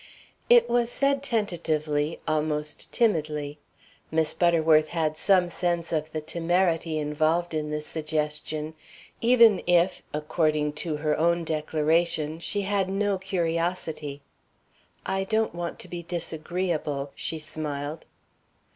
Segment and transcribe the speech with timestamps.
[0.49, 3.59] It was said tentatively, almost timidly.
[4.09, 8.73] Miss Butterworth had some sense of the temerity involved in this suggestion
[9.21, 14.23] even if, according to her own declaration, she had no curiosity.
[15.05, 18.07] "I don't want to be disagreeable," she smiled.